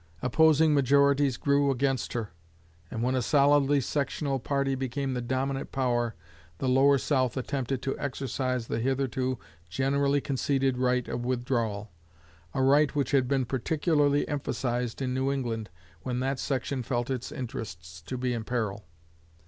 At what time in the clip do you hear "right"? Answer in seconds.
10.79-11.07, 12.63-12.95